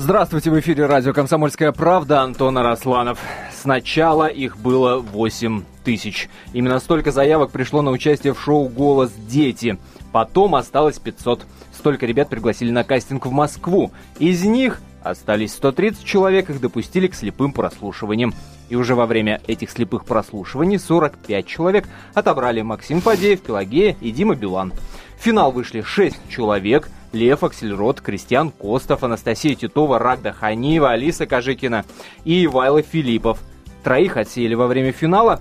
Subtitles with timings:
[0.00, 3.18] Здравствуйте, в эфире радио «Комсомольская правда» Антон Арасланов.
[3.52, 6.28] Сначала их было 8 тысяч.
[6.52, 9.76] Именно столько заявок пришло на участие в шоу «Голос дети».
[10.12, 11.44] Потом осталось 500.
[11.76, 13.90] Столько ребят пригласили на кастинг в Москву.
[14.20, 18.34] Из них остались 130 человек, их допустили к слепым прослушиваниям.
[18.68, 24.36] И уже во время этих слепых прослушиваний 45 человек отобрали Максим Фадеев, Пелагея и Дима
[24.36, 24.72] Билан.
[25.18, 31.84] В финал вышли 6 человек– Лев Аксельрод, Кристиан Костов, Анастасия Титова, Рагда Ханиева, Алиса Кожикина
[32.24, 33.40] и Ивайло Филиппов.
[33.82, 35.40] Троих отсеяли во время финала,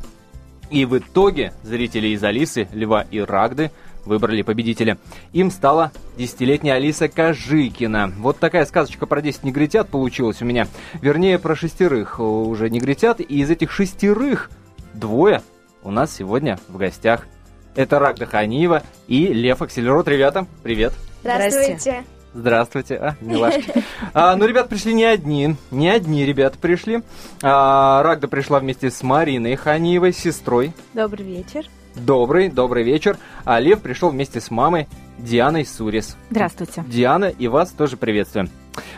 [0.69, 3.71] и в итоге зрители из Алисы, Льва и Рагды
[4.05, 4.97] выбрали победителя.
[5.33, 8.13] Им стала десятилетняя Алиса Кожикина.
[8.17, 10.67] Вот такая сказочка про 10 негритят получилась у меня.
[11.01, 13.19] Вернее, про шестерых уже негритят.
[13.19, 14.49] И из этих шестерых
[14.93, 15.41] двое
[15.83, 17.27] у нас сегодня в гостях.
[17.77, 20.07] Это Рагда Ханиева и Лев Акселерот.
[20.07, 20.93] Ребята, привет.
[21.21, 22.03] Здравствуйте.
[22.33, 23.71] Здравствуйте, а, милашки.
[24.15, 27.03] А, ну, ребят пришли не одни, не одни ребята пришли.
[27.43, 30.73] А, Рагда пришла вместе с Мариной Ханиевой, сестрой.
[30.95, 31.67] Добрый вечер.
[31.93, 33.17] Добрый, добрый вечер.
[33.45, 34.87] А Лев пришел вместе с мамой
[35.19, 36.17] Дианой Сурис.
[36.31, 36.83] Здравствуйте.
[36.87, 38.49] Диана, и вас тоже приветствуем.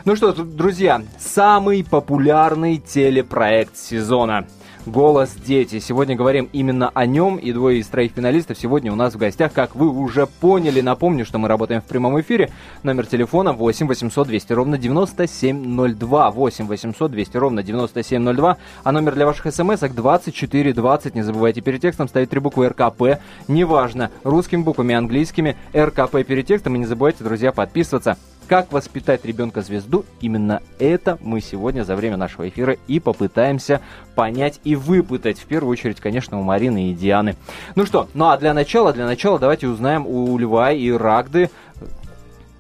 [0.06, 4.48] Ну что, друзья, самый популярный телепроект сезона–
[4.86, 5.80] «Голос дети».
[5.80, 9.52] Сегодня говорим именно о нем, и двое из троих финалистов сегодня у нас в гостях,
[9.54, 10.82] как вы уже поняли.
[10.82, 12.52] Напомню, что мы работаем в прямом эфире.
[12.84, 16.32] Номер телефона 8 800 200 ровно 9702.
[16.32, 18.58] 8 800 200 ровно 9702.
[18.84, 21.16] А номер для ваших смс-ок 2420.
[21.16, 23.20] Не забывайте перед текстом ставить три буквы РКП.
[23.48, 26.76] Неважно, русскими буквами, английскими, РКП перед текстом.
[26.76, 28.18] И не забывайте, друзья, подписываться
[28.50, 30.06] как воспитать ребенка-звезду?
[30.22, 33.80] Именно это мы сегодня за время нашего эфира и попытаемся
[34.16, 35.38] понять и выпытать.
[35.38, 37.36] В первую очередь, конечно, у Марины и Дианы.
[37.76, 41.52] Ну что, ну а для начала, для начала давайте узнаем у Льва и Рагды,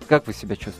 [0.08, 0.80] как вы себя чувствуете?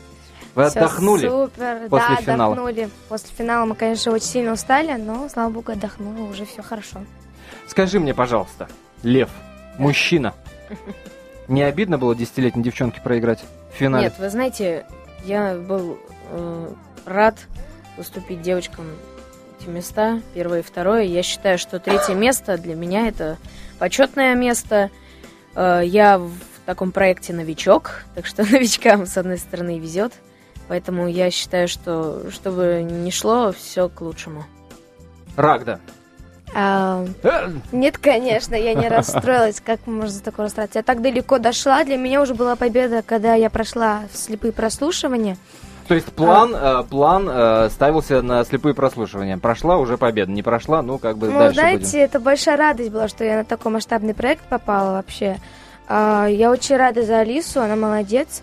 [0.54, 2.52] Вы Все отдохнули супер, после да, финала?
[2.52, 2.88] отдохнули.
[3.08, 7.00] После финала мы, конечно, очень сильно устали, но, слава богу, отдохнули, уже все хорошо.
[7.66, 8.68] Скажи мне, пожалуйста,
[9.02, 9.30] Лев,
[9.76, 10.34] мужчина,
[11.48, 13.40] не обидно было десятилетней девчонке проиграть
[13.72, 14.04] в финале?
[14.04, 14.86] Нет, вы знаете,
[15.24, 15.98] я был
[16.30, 16.72] э,
[17.06, 17.36] рад
[17.98, 18.86] уступить девочкам
[19.58, 21.02] эти места, первое и второе.
[21.02, 23.36] Я считаю, что третье место для меня это
[23.78, 24.90] почетное место.
[25.54, 26.32] Э, я в
[26.66, 30.12] таком проекте новичок, так что новичкам, с одной стороны, везет.
[30.68, 34.44] Поэтому я считаю, что чтобы не шло, все к лучшему.
[35.36, 35.80] Рагда.
[36.54, 37.04] А,
[37.72, 39.60] нет, конечно, я не расстроилась.
[39.64, 40.80] Как можно за такое расстроиться?
[40.80, 41.84] Я так далеко дошла.
[41.84, 45.36] Для меня уже была победа, когда я прошла слепые прослушивания.
[45.86, 49.38] То есть план, э, план э, ставился на слепые прослушивания.
[49.38, 52.00] Прошла уже победа, не прошла, ну как бы Ну, дальше знаете, будем.
[52.04, 55.38] это большая радость была, что я на такой масштабный проект попала вообще.
[55.88, 58.42] А, я очень рада за Алису, она молодец.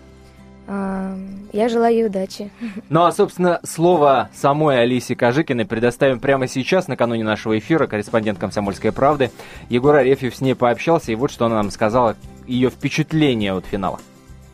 [0.68, 2.50] Я желаю ей удачи.
[2.90, 8.92] Ну а, собственно, слово самой Алисе Кожикиной предоставим прямо сейчас, накануне нашего эфира, корреспондент «Комсомольской
[8.92, 9.30] правды».
[9.70, 13.98] Егор Арефьев с ней пообщался, и вот что она нам сказала, ее впечатление от финала.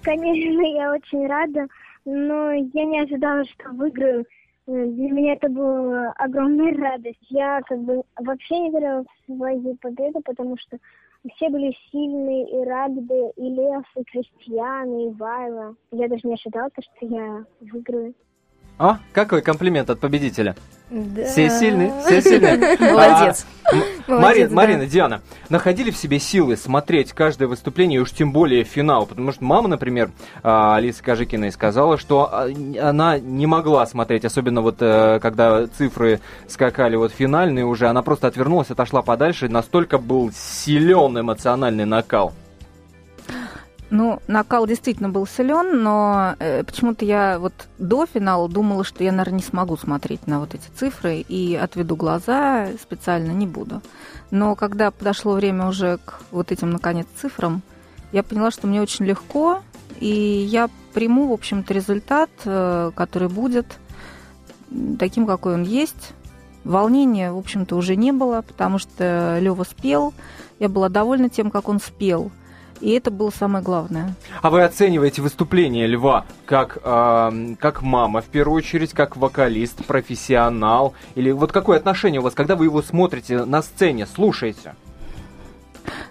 [0.02, 1.66] Конечно, я очень рада,
[2.04, 4.24] но я не ожидала, что выиграю.
[4.66, 7.18] Э, Для меня это была огромная радость.
[7.28, 10.78] Я как бы вообще не верила в свою победу, потому что
[11.30, 15.74] все были сильные, и Рагды, и Лев, и Кристиан, и Вайла.
[15.90, 18.14] Я даже не ожидала, то, что я выиграю.
[18.78, 20.56] А, какой комплимент от победителя.
[20.90, 21.24] Да.
[21.24, 22.56] Все сильные, все сильные.
[22.80, 23.46] Молодец.
[23.64, 24.54] А, Молодец, Марин- да.
[24.54, 29.06] Марина, Диана, находили в себе силы смотреть каждое выступление, и уж тем более финал?
[29.06, 30.10] Потому что мама, например,
[30.42, 32.48] а, Алисы Кожикиной сказала, что а,
[32.80, 38.26] она не могла смотреть, особенно вот э, когда цифры скакали вот финальные уже, она просто
[38.26, 42.34] отвернулась, отошла подальше, настолько был силен эмоциональный накал.
[43.96, 49.12] Ну, накал действительно был силен, но э, почему-то я вот до финала думала, что я,
[49.12, 53.82] наверное, не смогу смотреть на вот эти цифры и отведу глаза, специально не буду.
[54.32, 57.62] Но когда подошло время уже к вот этим, наконец, цифрам,
[58.10, 59.62] я поняла, что мне очень легко,
[60.00, 63.78] и я приму, в общем-то, результат, э, который будет
[64.98, 66.14] таким, какой он есть.
[66.64, 70.14] Волнения, в общем-то, уже не было, потому что Лева спел,
[70.58, 72.32] я была довольна тем, как он спел.
[72.84, 74.14] И это было самое главное.
[74.42, 80.92] А вы оцениваете выступление Льва как, эм, как мама, в первую очередь, как вокалист, профессионал?
[81.14, 84.74] Или вот какое отношение у вас, когда вы его смотрите на сцене, слушаете?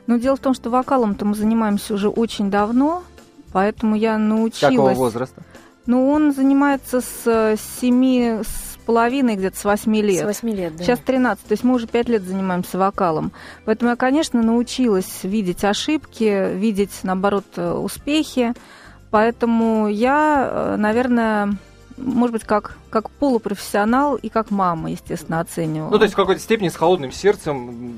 [0.07, 3.03] Но дело в том, что вокалом-то мы занимаемся уже очень давно,
[3.51, 4.75] поэтому я научилась...
[4.75, 5.43] Какого возраста?
[5.85, 10.21] Ну, он занимается с э, семи с половиной, где-то с восьми лет.
[10.21, 10.83] С 8 лет, да.
[10.83, 13.31] Сейчас 13, то есть мы уже 5 лет занимаемся вокалом.
[13.65, 18.53] Поэтому я, конечно, научилась видеть ошибки, видеть, наоборот, э, успехи.
[19.09, 21.56] Поэтому я, э, наверное,
[21.97, 25.89] может быть, как, как полупрофессионал и как мама, естественно, оценивала.
[25.89, 27.95] Ну, то есть в какой-то степени с холодным сердцем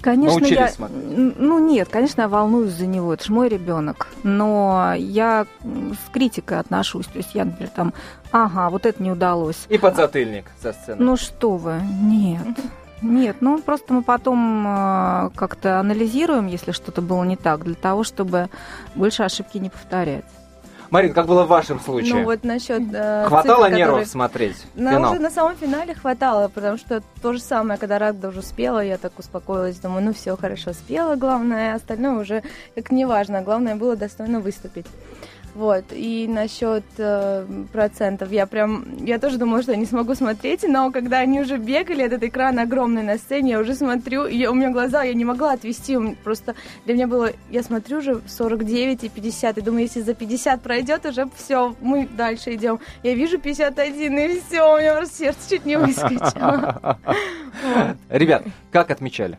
[0.00, 1.38] Конечно, я, смотреть.
[1.38, 6.58] ну нет, конечно, я волнуюсь за него, это же мой ребенок, но я с критикой
[6.58, 7.92] отношусь, то есть я, например, там,
[8.32, 9.66] ага, вот это не удалось.
[9.68, 11.02] И подзатыльник со сцены.
[11.02, 12.46] Ну что вы, нет.
[13.02, 18.04] Нет, ну просто мы потом э, как-то анализируем, если что-то было не так, для того,
[18.04, 18.50] чтобы
[18.94, 20.24] больше ошибки не повторять.
[20.90, 22.14] Марин, как было в вашем случае?
[22.14, 22.82] Ну вот насчет...
[22.92, 24.06] Э, хватало цифр, нервов которые...
[24.06, 25.12] смотреть На, финал?
[25.12, 28.98] уже на самом финале хватало, потому что то же самое, когда Рагда уже спела, я
[28.98, 32.42] так успокоилась, думаю, ну все, хорошо, спела, главное, остальное уже
[32.74, 34.86] как не важно, главное было достойно выступить.
[35.54, 40.62] Вот, и насчет э, процентов, я прям, я тоже думала, что я не смогу смотреть,
[40.62, 44.54] но когда они уже бегали, этот экран огромный на сцене, я уже смотрю, и у
[44.54, 46.54] меня глаза, я не могла отвести, просто
[46.84, 51.04] для меня было, я смотрю уже 49 и 50, и думаю, если за 50 пройдет,
[51.04, 52.78] уже все, мы дальше идем.
[53.02, 56.98] Я вижу 51, и все, у меня сердце чуть не выскочило.
[58.08, 59.38] Ребят, как отмечали?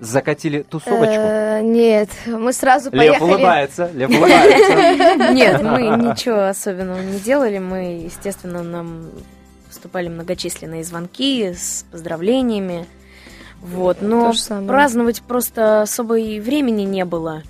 [0.00, 1.14] Закатили тусовочку?
[1.14, 3.22] Э, Нет, мы сразу Лев поехали.
[3.30, 5.32] улыбается, Лев улыбается.
[5.34, 7.58] Нет, мы ничего особенного не делали.
[7.58, 9.10] Мы, естественно, нам
[9.68, 12.86] поступали многочисленные звонки с поздравлениями.
[13.60, 14.32] Вот, но
[14.66, 17.42] праздновать просто особой времени не было.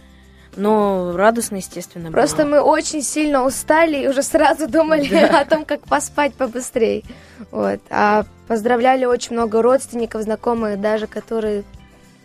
[0.57, 2.51] Но радостно, естественно, Просто было.
[2.57, 7.05] мы очень сильно устали и уже сразу думали о том, как поспать побыстрее.
[7.53, 7.79] Вот.
[7.89, 11.63] А поздравляли очень много родственников, знакомых, даже которые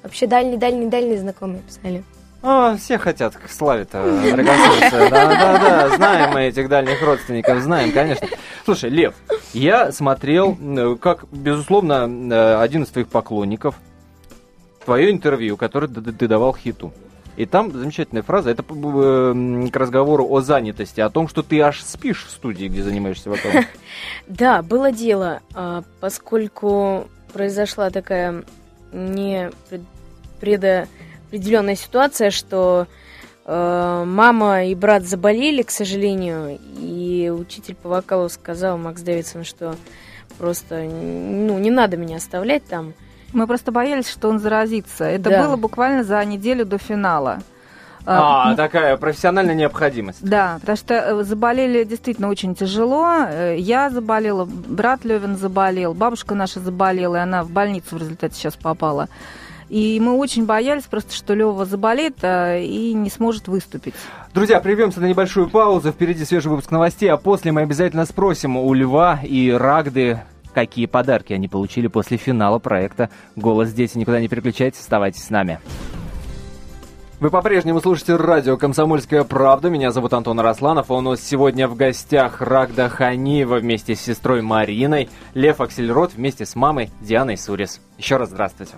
[0.06, 2.04] вообще дальние-дальние-дальние знакомые писали.
[2.42, 5.10] А, все хотят к славе-то прикоснуться.
[5.10, 8.28] Да-да-да, знаем мы этих дальних родственников, знаем, конечно.
[8.66, 9.16] Слушай, Лев,
[9.54, 10.56] я смотрел,
[10.98, 13.76] как, безусловно, э, один из твоих поклонников,
[14.86, 16.94] твое интервью, которое ты давал хиту.
[17.36, 21.82] И там замечательная фраза, это э, к разговору о занятости, о том, что ты аж
[21.82, 23.66] спишь в студии, где занимаешься вокалом.
[24.28, 28.44] Да, было дело, а, поскольку произошла такая
[28.94, 29.52] не
[30.46, 30.88] пред-
[31.32, 32.88] предопределенная ситуация, что
[33.46, 39.76] э, мама и брат заболели, к сожалению, и учитель по вокалу сказал Макс Дэвидсон, что
[40.38, 42.94] просто ну, не надо меня оставлять там.
[43.34, 45.04] Мы просто боялись, что он заразится.
[45.06, 45.44] Это Да.
[45.48, 47.40] было буквально за неделю до финала.
[48.08, 50.20] А, м, такая профессиональная необходимость.
[50.22, 53.08] Да, потому что э, заболели действительно очень тяжело.
[53.28, 58.36] Э, Я заболела, брат Левин заболел, бабушка наша заболела, и она в больницу в результате
[58.36, 59.10] сейчас попала.
[59.70, 63.96] И мы очень боялись просто, что Лева заболеет а, и не сможет выступить.
[64.34, 65.92] Друзья, прервемся на небольшую паузу.
[65.92, 70.22] Впереди свежий выпуск новостей, а после мы обязательно спросим у Льва и Рагды,
[70.54, 73.98] какие подарки они получили после финала проекта «Голос дети».
[73.98, 75.60] Никуда не переключайтесь, оставайтесь с нами.
[77.22, 79.70] Вы по-прежнему слушаете радио «Комсомольская правда».
[79.70, 84.42] Меня зовут Антон Арасланов, а у нас сегодня в гостях Рагда Ханиева вместе с сестрой
[84.42, 87.80] Мариной, Лев Аксельрод вместе с мамой Дианой Сурис.
[87.98, 88.74] Еще раз здравствуйте.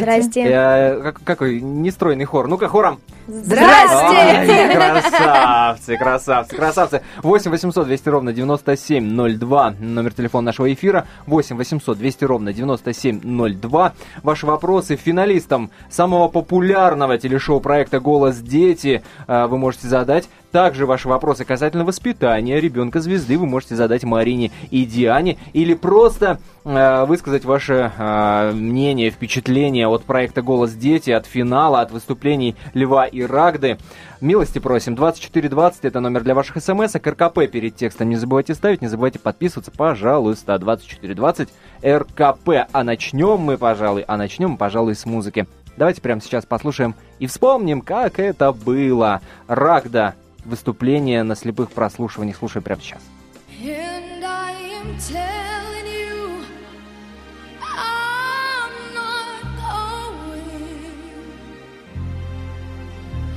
[0.00, 0.40] Здрасте.
[0.46, 2.48] Э, как- какой нестройный хор.
[2.48, 2.98] Ну-ка, хором.
[3.26, 4.16] Здрасте!
[4.16, 7.02] Ай, красавцы, красавцы, красавцы.
[7.22, 9.74] 8 800 200 ровно 9702.
[9.78, 11.06] Номер телефона нашего эфира.
[11.26, 13.92] 8 800 200 ровно 9702.
[14.22, 20.28] Ваши вопросы финалистам самого популярного телешоу проекта «Голос дети» э, вы можете задать.
[20.54, 25.36] Также ваши вопросы касательно воспитания ребенка звезды вы можете задать Марине и Диане.
[25.52, 31.90] Или просто э, высказать ваше э, мнение, впечатление от проекта «Голос дети», от финала, от
[31.90, 33.78] выступлений Льва и Рагды.
[34.20, 34.94] Милости просим.
[34.94, 36.94] 2420 это номер для ваших смс.
[36.94, 40.56] РКП перед текстом не забывайте ставить, не забывайте подписываться, пожалуйста.
[40.56, 41.48] 2420
[41.84, 42.68] РКП.
[42.70, 45.48] А начнем мы, пожалуй, а начнем пожалуй, с музыки.
[45.76, 49.20] Давайте прямо сейчас послушаем и вспомним, как это было.
[49.48, 50.14] Рагда.
[50.44, 52.36] Выступление на слепых прослушиваниях.
[52.36, 53.02] Слушаем прямо сейчас.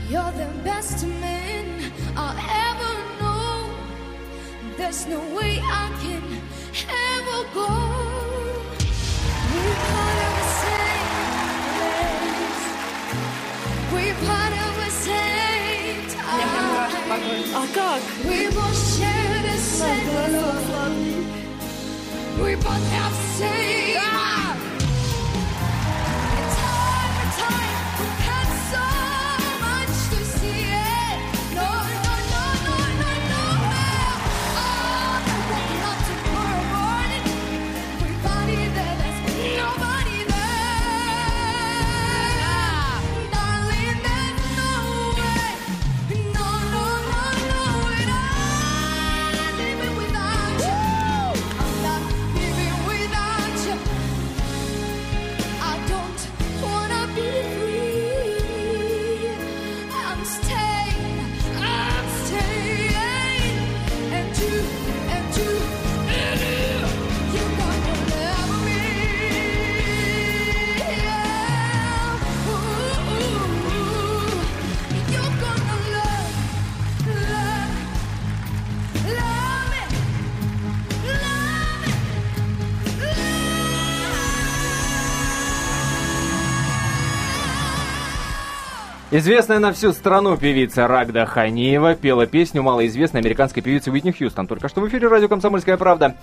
[0.09, 2.37] You're the best man I'll
[2.71, 3.69] ever know.
[4.77, 6.23] There's no way I can
[6.87, 8.26] ever go.
[17.55, 18.01] А как?
[18.97, 21.07] Share the same love.
[22.39, 22.55] We
[89.17, 94.45] Известная на всю страну певица Рагда Ханиева пела песню малоизвестной американской певицы Уитни Хьюстон.
[94.45, 96.13] Только что в эфире радио «Комсомольская правда».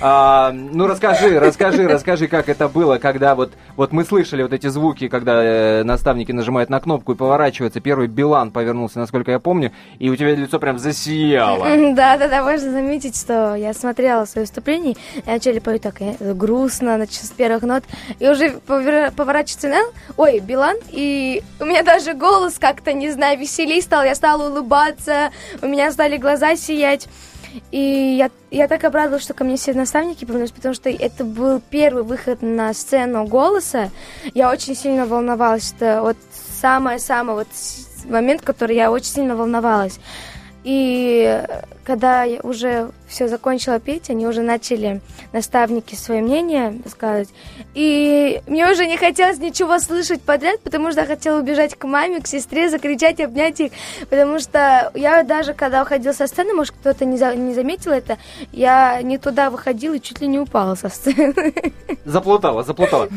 [0.00, 4.66] А, ну, расскажи, расскажи, расскажи, как это было, когда вот, вот мы слышали вот эти
[4.66, 7.78] звуки, когда э, наставники нажимают на кнопку и поворачиваются.
[7.78, 11.68] Первый Билан повернулся, насколько я помню, и у тебя лицо прям засияло.
[12.00, 16.34] Да, да, да, можно заметить, что я смотрела свое выступление, и начали поют так э,
[16.34, 17.84] грустно, значит, с первых нот,
[18.18, 19.82] и уже повер- поворачивается на,
[20.16, 25.30] ой, Билан, и у меня даже голос как-то, не знаю, веселей стал, я стала улыбаться,
[25.62, 27.08] у меня стали глаза сиять.
[27.72, 31.60] И я, я так обрадовалась, что ко мне все наставники повернулись, потому что это был
[31.70, 33.90] первый выход на сцену голоса.
[34.34, 35.72] Я очень сильно волновалась.
[35.76, 36.16] Это вот
[36.60, 37.48] самое-самое вот
[38.04, 39.98] момент, который я очень сильно волновалась.
[40.62, 41.42] И
[41.84, 45.00] когда я уже все закончила петь, они уже начали
[45.32, 47.28] наставники свое мнение сказать.
[47.74, 52.20] И мне уже не хотелось ничего слышать подряд, потому что я хотела убежать к маме,
[52.20, 53.72] к сестре, закричать, обнять их.
[54.10, 58.18] Потому что я даже, когда уходила со сцены, может, кто-то не, за- не заметил это,
[58.52, 61.52] я не туда выходила и чуть ли не упала со сцены.
[62.04, 63.08] Заплутала, заплутала.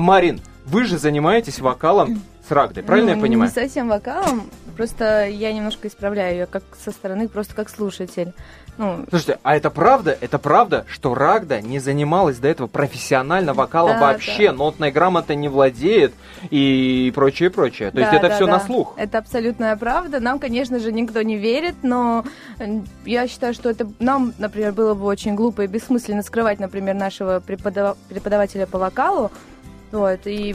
[0.00, 3.50] Марин, вы же занимаетесь вокалом с Рагдой, правильно я Ну, понимаю?
[3.50, 8.32] Не совсем вокалом, просто я немножко исправляю ее как со стороны, просто как слушатель.
[8.78, 10.16] Ну, Слушайте, а это правда?
[10.20, 14.56] Это правда, что Рагда не занималась до этого профессионально вокалом Да, вообще, да.
[14.56, 16.14] нотной грамотой не владеет
[16.50, 17.90] и прочее, прочее.
[17.90, 18.64] То есть да, это да, все на да.
[18.64, 18.94] слух.
[18.96, 20.20] Это абсолютная правда.
[20.20, 22.24] Нам, конечно же, никто не верит, но
[23.04, 27.40] я считаю, что это нам, например, было бы очень глупо и бессмысленно скрывать, например, нашего
[27.40, 29.32] преподава- преподавателя по вокалу.
[29.90, 30.54] Вот, и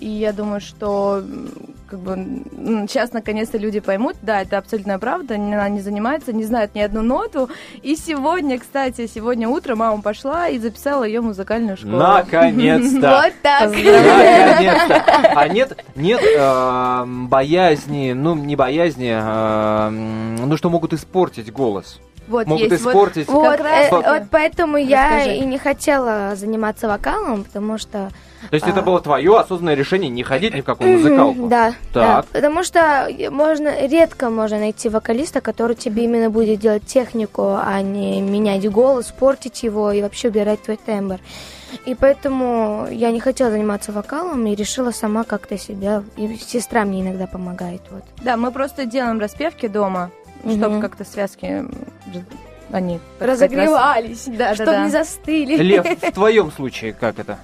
[0.00, 1.22] И я думаю, что
[1.88, 2.16] как бы
[2.88, 7.02] сейчас наконец-то люди поймут, да, это абсолютная правда, она не занимается, не знает ни одну
[7.02, 7.48] ноту.
[7.82, 11.96] И сегодня, кстати, сегодня утром мама пошла и записала ее музыкальную школу.
[11.96, 13.22] Наконец-то!
[13.22, 13.70] Вот так.
[13.70, 15.04] Наконец-то!
[15.34, 22.00] А нет, нет э, боязни, ну не боязни, э, ну что могут испортить голос.
[22.28, 23.28] Вот Могут есть вот- испортить.
[23.28, 24.06] Вот, э, таки.
[24.06, 28.10] вот поэтому я и не хотела заниматься вокалом, потому что
[28.50, 28.82] То есть это а.
[28.82, 31.48] было твое осознанное решение не ходить ни в какую музыкалку?
[31.48, 32.24] Да, Так.
[32.24, 32.24] да.
[32.32, 38.20] Потому что можно редко можно найти вокалиста, который тебе именно будет делать технику, а не
[38.20, 41.18] менять голос, портить его и вообще убирать твой тембр.
[41.84, 46.02] И поэтому я не хотела заниматься вокалом и решила сама как-то себя.
[46.16, 47.82] И сестра мне иногда помогает.
[47.90, 48.04] Вот.
[48.22, 50.10] Да, мы просто делаем распевки дома,
[50.44, 50.56] Мгм.
[50.58, 51.64] чтобы как-то связки
[52.70, 54.84] они Разогревались, Да, да, чтобы да.
[54.84, 55.56] не застыли.
[55.56, 57.38] Лев, в твоем случае как это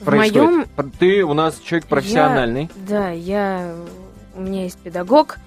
[0.00, 0.42] В происходит?
[0.76, 2.62] моем Ты у нас человек профессиональный.
[2.62, 3.74] Я- да, я...
[4.34, 5.38] У меня есть педагог.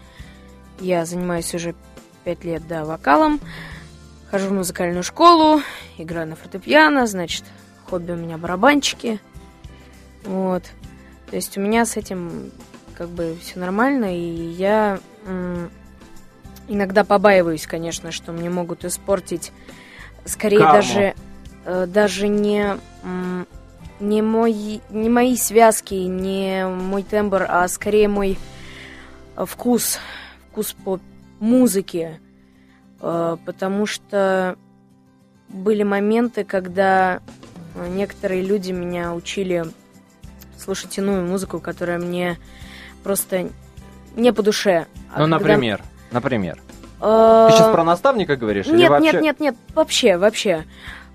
[0.79, 1.75] Я занимаюсь уже
[2.23, 3.39] пять лет, да, вокалом.
[4.29, 5.61] Хожу в музыкальную школу,
[5.97, 7.43] играю на фортепиано, значит,
[7.89, 9.19] хобби у меня барабанчики.
[10.25, 10.63] Вот.
[11.29, 12.51] То есть у меня с этим
[12.97, 14.19] как бы все нормально, и
[14.51, 15.69] я м,
[16.67, 19.51] иногда побаиваюсь, конечно, что мне могут испортить
[20.25, 20.73] скорее Карму.
[20.75, 21.13] даже
[21.65, 23.47] э, даже не м,
[23.99, 28.37] не мой не мои связки, не мой тембр, а скорее мой
[29.37, 29.99] э, вкус,
[30.51, 30.99] вкус по
[31.39, 32.19] музыке,
[33.05, 34.55] Э, потому что
[35.49, 37.19] были моменты, когда
[37.89, 39.65] некоторые люди меня учили
[40.57, 42.37] слушать иную музыку, которая мне
[43.03, 43.49] просто
[44.15, 44.87] не по душе.
[45.13, 45.81] А Ну, когда- например,
[46.11, 46.61] например.
[47.01, 48.67] Э, Ты сейчас про наставника говоришь?
[48.67, 49.11] или нет, вообще?
[49.11, 50.63] нет, нет, нет, вообще, вообще.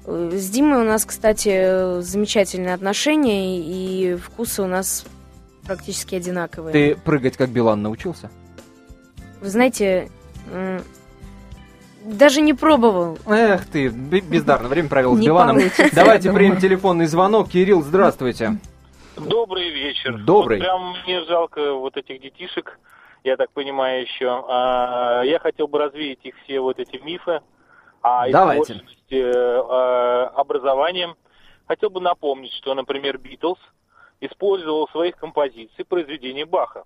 [0.09, 5.05] С Димой у нас, кстати, замечательные отношения, и вкусы у нас
[5.67, 6.73] практически одинаковые.
[6.73, 8.31] Ты прыгать как Билан научился?
[9.43, 10.11] Вы знаете,
[12.05, 13.19] даже не пробовал.
[13.27, 15.59] Эх ты, бездарно время провел с Биланом.
[15.93, 17.51] Давайте примем телефонный звонок.
[17.51, 18.57] Кирилл, здравствуйте.
[19.17, 20.17] Добрый вечер.
[20.17, 20.59] Добрый.
[20.59, 22.79] Вот прям мне жалко вот этих детишек,
[23.25, 24.43] я так понимаю, еще.
[24.49, 27.41] А, я хотел бы развеять их все вот эти мифы
[28.03, 28.83] о Давайте.
[29.11, 31.17] э, образованием.
[31.67, 33.59] Хотел бы напомнить, что, например, Битлз
[34.21, 36.85] использовал в своих композиций произведения Баха.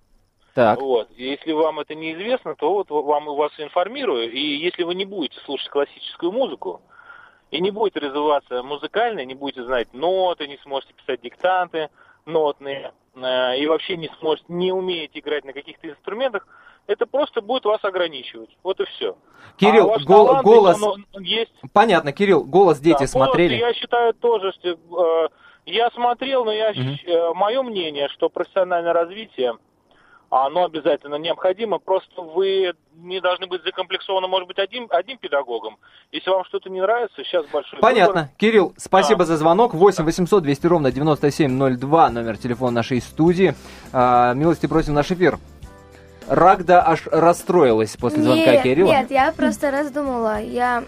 [0.53, 0.79] Так.
[0.79, 1.09] Вот.
[1.15, 4.31] И если вам это неизвестно, то вот вам вас информирую.
[4.31, 6.81] И если вы не будете слушать классическую музыку,
[7.49, 11.89] и не будете развиваться музыкально, не будете знать ноты, не сможете писать диктанты
[12.25, 16.47] нотные, э, и вообще не сможете, не умеете играть на каких-то инструментах,
[16.87, 18.49] это просто будет вас ограничивать.
[18.63, 19.15] Вот и все.
[19.57, 20.81] Кирилл, а гол- талант, голос...
[20.81, 21.51] он- он есть.
[21.73, 23.57] Понятно, Кирилл, голос дети Да, смотрели?
[23.59, 25.29] голос, я считаю тоже, что э,
[25.65, 27.37] я смотрел, но я Мгм.
[27.37, 29.53] мое мнение, что профессиональное развитие
[30.35, 31.77] а оно обязательно необходимо.
[31.77, 35.77] Просто вы не должны быть закомплексованы, может быть, одним, одним педагогом.
[36.11, 38.21] Если вам что-то не нравится, сейчас большой Понятно.
[38.21, 38.35] выбор.
[38.39, 39.25] Кирилл, спасибо Да.
[39.25, 39.75] за звонок.
[39.75, 43.53] 8 800 200 ровно 9702, номер телефона нашей студии.
[43.91, 45.37] А, милости просим наш эфир.
[46.27, 48.91] Рагда аж расстроилась после звонка нет, Кирилла.
[48.91, 50.41] Нет, я просто раздумала.
[50.41, 50.83] Я,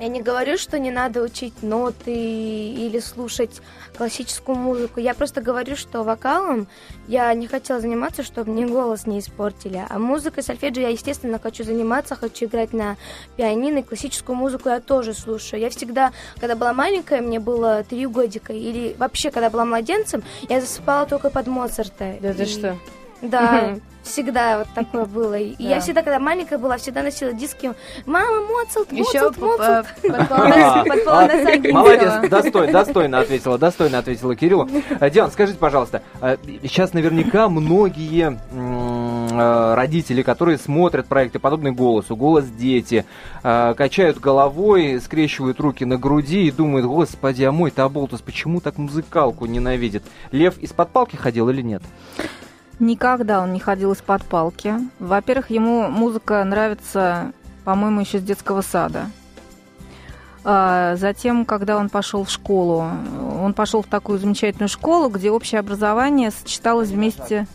[0.00, 3.60] я не говорю, что не надо учить ноты или слушать
[3.96, 4.98] классическую музыку.
[4.98, 6.68] Я просто говорю, что вокалом
[7.06, 9.84] я не хотела заниматься, чтобы мне голос не испортили.
[9.88, 12.96] А музыкой, сольфеджио я, естественно, хочу заниматься, хочу играть на
[13.36, 13.78] пианино.
[13.78, 15.60] И классическую музыку я тоже слушаю.
[15.60, 20.60] Я всегда, когда была маленькая, мне было три годика, или вообще, когда была младенцем, я
[20.60, 22.16] засыпала только под Моцарта.
[22.20, 22.76] Да ты И- что?
[23.22, 25.34] Да, всегда вот такое было.
[25.34, 25.70] И Да.
[25.70, 27.72] я всегда, когда маленькая была, всегда носила диски.
[28.06, 29.86] Мама, Моцарт, Еще Моцарт, Моцарт.
[30.30, 31.72] А, полносагинцева.
[31.72, 34.68] Молодец, достойно, достойно ответила, достойно ответила Кириллу.
[35.00, 42.16] Э, Диан, скажите, пожалуйста, э, сейчас наверняка многие э, родители, которые смотрят проекты подобные голосу,
[42.16, 43.04] голос дети,
[43.42, 49.46] качают головой, скрещивают руки на груди и думают, господи, а мой Таболтус почему так музыкалку
[49.46, 50.02] ненавидит?
[50.32, 51.82] Лев из-под палки ходил или нет?
[52.80, 54.74] Никогда он не ходил из-под палки.
[54.98, 57.32] Во-первых, ему музыка нравится,
[57.64, 59.10] по-моему, еще с детского сада.
[60.44, 62.90] А Затем, когда он пошел в школу,
[63.40, 67.46] он пошел в такую замечательную школу, где общее образование сочеталось вместе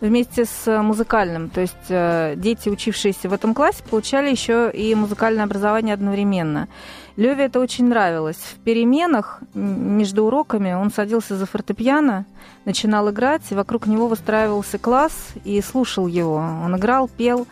[0.00, 1.48] вместе с музыкальным.
[1.48, 6.68] То есть э, дети, учившиеся в этом классе, получали еще и музыкальное образование одновременно.
[7.18, 8.36] Леве это очень нравилось.
[8.36, 12.26] В переменах между уроками он садился за фортепиано,
[12.64, 15.12] начинал играть, и вокруг него выстраивался класс
[15.42, 16.36] и слушал его.
[16.36, 17.48] Он играл, пел.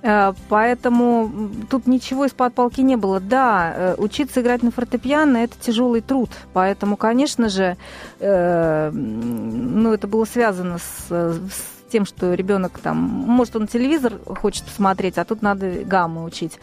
[0.00, 1.30] Э, Поэтому
[1.68, 3.20] тут ничего из-под палки не было.
[3.20, 6.30] Да, э, учиться играть на фортепиано это тяжелый труд.
[6.54, 7.76] Поэтому, конечно же,
[8.20, 14.64] э, ну, это было связано с, с тем, что ребенок там, может, он телевизор хочет
[14.64, 16.58] посмотреть, а тут надо гаммы учить.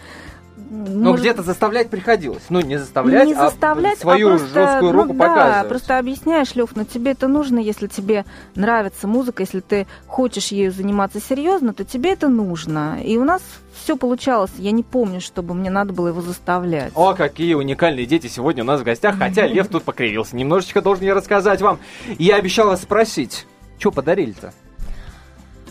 [0.70, 2.44] Ну, Может, где-то заставлять приходилось.
[2.50, 5.70] Ну, не заставлять, не а заставлять, свою а просто, жесткую ну руку да, показывать.
[5.70, 8.26] просто объясняешь, Лев, но тебе это нужно, если тебе
[8.56, 13.02] нравится музыка, если ты хочешь ею заниматься серьезно, то тебе это нужно.
[13.04, 13.42] И у нас
[13.74, 14.52] все получалось.
[14.58, 16.92] Я не помню, чтобы мне надо было его заставлять.
[16.96, 20.36] О, какие уникальные дети сегодня у нас в гостях, хотя Лев тут покривился.
[20.36, 21.80] Немножечко должен я рассказать вам.
[22.18, 23.46] Я обещала спросить,
[23.80, 24.54] что подарили-то?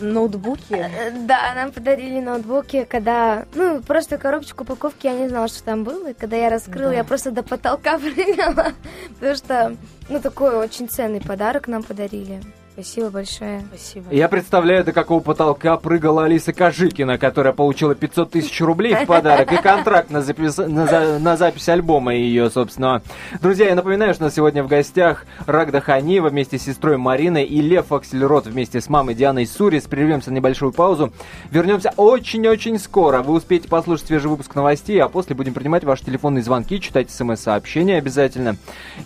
[0.00, 0.74] Ноутбуки?
[0.74, 5.84] Э, Да, нам подарили ноутбуки, когда, ну, просто коробочку упаковки, я не знала, что там
[5.84, 6.10] было.
[6.10, 6.96] И когда я раскрыла, Да.
[6.96, 8.72] я просто до потолка прыгала.
[9.14, 9.76] Потому что,
[10.08, 12.40] ну, такой очень ценный подарок нам подарили.
[12.78, 13.62] Спасибо большое.
[13.68, 14.14] Спасибо.
[14.14, 19.50] Я представляю, до какого потолка прыгала Алиса Кожикина, которая получила 500 тысяч рублей в подарок
[19.50, 23.00] и контракт на, запис- на за- на запись альбома ее, собственно.
[23.40, 27.44] Друзья, я напоминаю, что у нас сегодня в гостях Рагда Ханиева вместе с сестрой Мариной
[27.44, 29.84] и Лев Аксельрод вместе с мамой Дианой Сурис.
[29.84, 31.14] Прервемся на небольшую паузу.
[31.50, 33.22] Вернемся очень-очень скоро.
[33.22, 37.96] Вы успеете послушать свежий выпуск новостей, а после будем принимать ваши телефонные звонки, читать смс-сообщения
[37.96, 38.56] обязательно.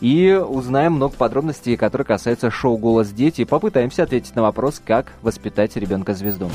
[0.01, 3.43] И узнаем много подробностей, которые касаются шоу «Голос дети».
[3.43, 6.51] И попытаемся ответить на вопрос, как воспитать ребенка-звезду.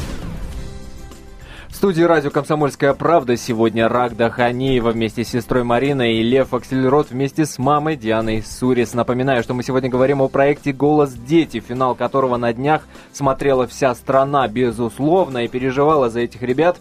[1.70, 7.12] В студии радио «Комсомольская правда» сегодня Рагда Ханиева вместе с сестрой Мариной и Лев Аксельрод
[7.12, 8.94] вместе с мамой Дианой Сурис.
[8.94, 13.94] Напоминаю, что мы сегодня говорим о проекте «Голос дети», финал которого на днях смотрела вся
[13.94, 16.78] страна, безусловно, и переживала за этих ребят.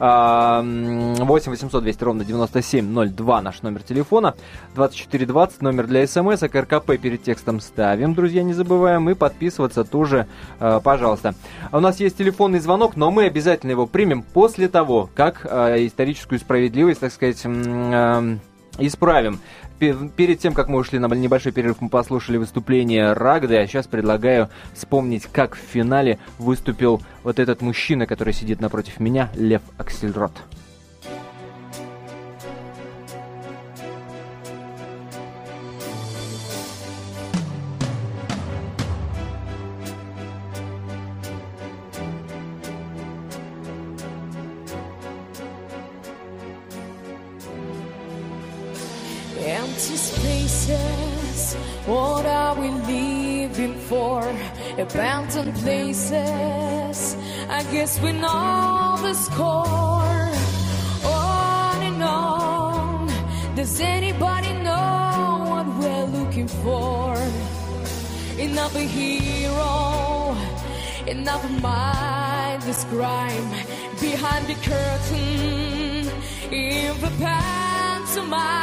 [0.00, 4.34] А, м, 8 800 200 ровно 9702 наш номер телефона,
[4.74, 10.26] 2420 номер для смс, а РКП перед текстом ставим, друзья, не забываем, и подписываться тоже,
[10.60, 11.34] э, пожалуйста.
[11.70, 15.86] А У нас есть телефонный звонок, но мы обязательно его примем после того, как э,
[15.86, 18.36] историческую справедливость, так сказать, э,
[18.78, 19.40] исправим.
[19.78, 23.86] Пе- Перед тем, как мы ушли на небольшой перерыв, мы послушали выступление Рагды, а сейчас
[23.86, 30.32] предлагаю вспомнить, как в финале выступил вот этот мужчина, который сидит напротив меня, Лев Аксельрод.
[54.78, 57.16] Abandoned places,
[57.48, 60.30] I guess we know the score.
[61.04, 63.08] On and on,
[63.56, 67.16] does anybody know what we're looking for?
[68.38, 70.36] Enough a hero,
[71.08, 73.50] enough a mindless crime
[74.00, 76.08] behind the curtain.
[76.52, 78.57] In the pantomime,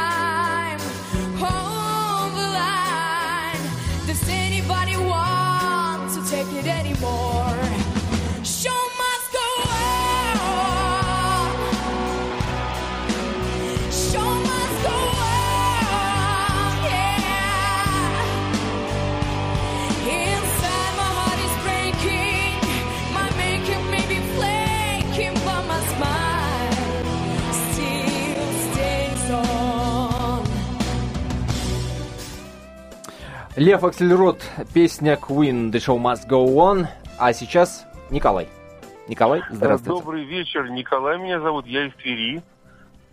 [33.56, 34.42] Лев Аксельрод,
[34.74, 36.86] песня Queen The Show Must Go On.
[37.18, 38.48] А сейчас Николай.
[39.08, 39.98] Николай, здравствуйте.
[39.98, 42.42] Добрый вечер, Николай меня зовут, я из Твери.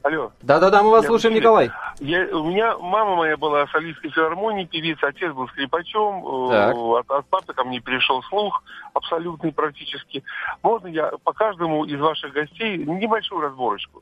[0.01, 0.33] Алло.
[0.41, 1.35] Да-да-да, мы вас Я слушаем.
[1.35, 1.71] Николай.
[2.01, 7.25] Я, у меня мама моя была солистской филармонии, певица, отец был скрипачом, э, от, от
[7.27, 10.25] папы ко мне перешел слух абсолютный практически.
[10.61, 14.01] Можно я по каждому из ваших гостей небольшую разборочку?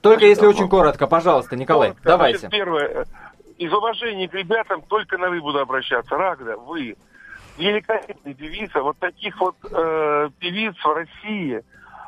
[0.00, 2.08] Только если очень коротко, пожалуйста, Николай, Коротко.
[2.08, 2.38] давайте.
[2.38, 3.06] Значит, первое.
[3.58, 6.16] Из уважения к ребятам только на «вы» буду обращаться.
[6.16, 6.96] Рагда, вы.
[7.56, 8.82] Великолепная певица.
[8.82, 11.62] Вот таких вот э, певиц в России,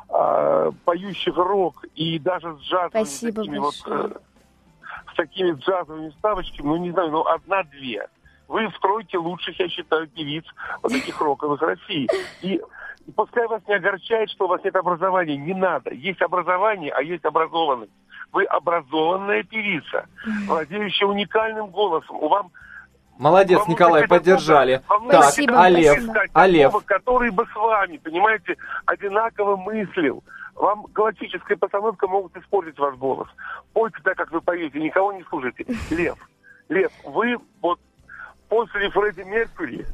[0.09, 4.11] э, поющих рок и даже с джазовыми Спасибо такими вот, большое.
[4.11, 8.07] э, с такими джазовыми ставочками, ну не знаю, ну одна-две.
[8.49, 10.45] Вы в тройке лучших, я считаю, певиц
[10.83, 12.09] вот таких роковых России.
[12.41, 12.61] И
[13.07, 15.37] и пускай вас не огорчает, что у вас нет образования.
[15.37, 15.93] Не надо.
[15.93, 17.91] Есть образование, а есть образованность.
[18.31, 20.05] Вы образованная певица,
[20.47, 22.17] владеющая уникальным голосом.
[22.17, 22.51] У вам
[23.17, 24.81] Молодец, вам Николай, поддержали.
[24.87, 25.95] вам Так, Спасибо, Лев?
[26.33, 30.23] такого, который бы с вами, понимаете, одинаково мыслил.
[30.55, 33.27] Вам галактическая постановка могут испортить ваш голос.
[33.73, 35.65] Пойте так, как вы поете, никого не слушайте.
[35.89, 36.17] Лев,
[36.69, 37.79] Лев, вы вот
[38.49, 39.85] после Фредди Меркьюри,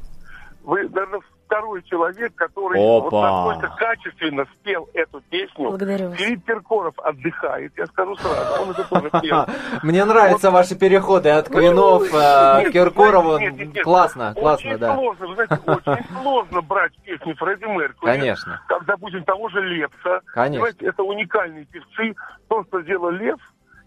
[0.62, 1.20] вы, наверное,
[1.54, 3.46] второй человек, который вот Опа.
[3.46, 5.68] настолько качественно спел эту песню.
[5.68, 6.18] Благодарю вас.
[6.18, 9.46] Филипп Киркоров отдыхает, я скажу сразу, он это тоже пел.
[9.82, 13.38] Мне нравятся ваши переходы от Квинов э, Нет, к Киркорову.
[13.84, 14.94] Классно, классно, очень да.
[14.94, 18.12] сложно, вы знаете, очень сложно брать песни Фредди Меркьюри.
[18.18, 18.60] Конечно.
[18.66, 20.20] Как, допустим, того же Лепса.
[20.26, 20.64] Конечно.
[20.64, 22.14] Понимаете, это уникальные певцы.
[22.48, 23.38] То, что сделал Лев,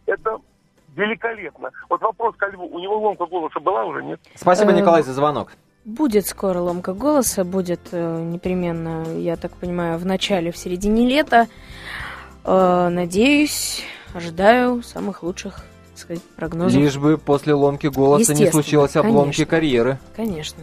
[0.06, 0.38] это
[0.96, 1.72] великолепно.
[1.90, 2.66] Вот вопрос ко Льву.
[2.68, 4.20] У него ломка голоса была уже, нет?
[4.36, 5.52] Спасибо, Э, Николай, за звонок.
[5.88, 11.48] Будет скоро ломка голоса, будет э, непременно, я так понимаю, в начале, в середине лета.
[12.44, 16.78] Э, надеюсь, ожидаю самых лучших, так сказать, прогнозов.
[16.78, 19.46] Лишь бы после ломки голоса не случилось обломки конечно.
[19.46, 19.98] карьеры.
[20.14, 20.62] Конечно.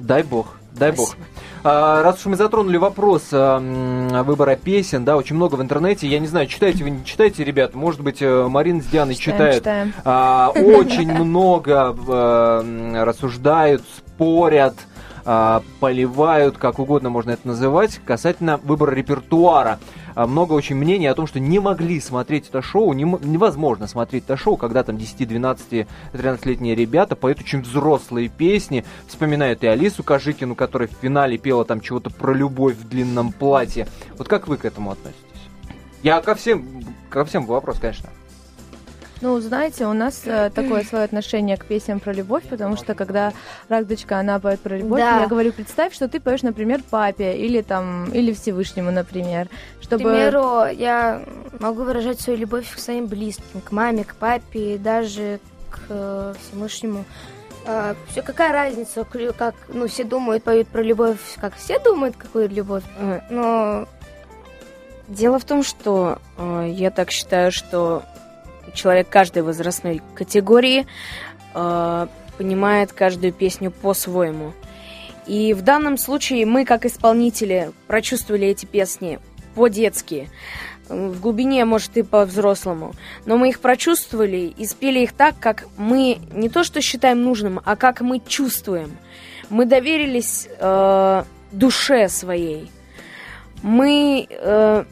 [0.00, 1.10] Дай бог, дай бог.
[1.10, 1.26] Спасибо.
[1.28, 3.58] А, раз уж мы затронули вопрос а,
[4.22, 6.06] выбора песен, да, очень много в интернете.
[6.06, 7.74] Я не знаю, читаете вы, не читаете, ребят?
[7.74, 9.56] Может быть, э, Марина с Дианой Читаем, читают.
[9.56, 9.92] читаем.
[10.04, 11.94] А, очень много
[13.04, 14.74] рассуждают, спорят,
[15.30, 19.78] а, поливают, как угодно можно это называть, касательно выбора репертуара.
[20.18, 24.24] А, Много очень мнений о том, что не могли смотреть это шоу, не невозможно смотреть
[24.24, 30.02] это шоу, когда там 10, 12, 13-летние ребята поют очень взрослые песни, вспоминают и Алису
[30.02, 33.86] Кожикину, которая в финале пела там чего-то про любовь в длинном платье.
[34.16, 35.22] Вот как вы к этому относитесь?
[36.02, 36.66] Я ко всем,
[37.10, 38.08] ко всем вопрос, конечно.
[39.20, 43.32] Ну, знаете, у нас э, такое свое отношение к песням про любовь, потому что когда
[43.68, 45.20] Рагдочка, она поет про любовь, Да.
[45.22, 49.48] я говорю, представь, что ты поешь, например, папе или там, или Всевышнему, например,
[49.80, 50.04] К чтобы...
[50.04, 51.22] примеру, я
[51.58, 56.34] могу выражать свою любовь к своим близким, к маме, к папе, и даже к э,
[56.40, 57.04] Всевышнему.
[58.10, 62.48] все, какая разница, к- как, ну, все думают, поют про любовь, как все думают, какую
[62.48, 63.86] любовь, Э, но
[65.08, 68.02] Дело в том, что э, я так считаю, что
[68.74, 70.86] человек каждой возрастной категории
[71.54, 74.52] э, понимает каждую песню по-своему.
[75.26, 79.18] И в данном случае мы, как исполнители, прочувствовали эти песни
[79.54, 80.30] по-детски.
[80.88, 82.94] В глубине, может, и по-взрослому.
[83.26, 87.60] Но мы их прочувствовали и спели их так, как мы не то что считаем нужным,
[87.62, 88.96] а как мы чувствуем.
[89.50, 92.70] Мы доверились э, душе своей.
[93.62, 94.84] Мы э,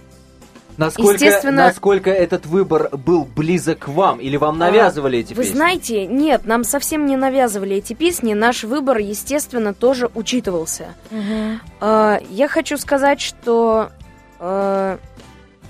[0.77, 4.19] Насколько, Естественно- насколько этот выбор был близок к вам?
[4.21, 5.55] Или вам навязывали эти Вы песни?
[5.57, 8.35] знаете, нет, нам совсем не навязывали эти песни.
[8.35, 10.95] Наш выбор, естественно, тоже учитывался.
[11.11, 11.61] Мгм.
[11.81, 13.91] А, Я хочу сказать, что
[14.39, 14.99] э,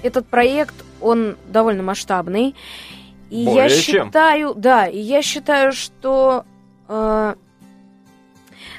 [0.03, 2.57] этот проект, он довольно масштабный.
[3.31, 4.07] И я Более чем.
[4.07, 6.45] считаю, да, и я считаю, что,
[6.89, 7.35] э,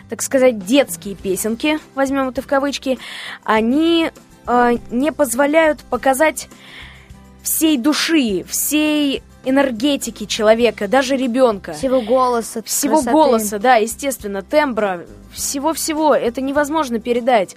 [0.09, 2.97] так сказать, детские песенки, возьмем это в кавычки,
[3.43, 4.11] они
[4.47, 6.49] э, не позволяют показать
[7.43, 11.73] всей души, всей энергетики человека, даже ребенка.
[11.73, 13.11] всего голоса, Всего красоты.
[13.11, 16.13] голоса, да, естественно, тембра, всего-всего.
[16.13, 17.55] Это невозможно передать.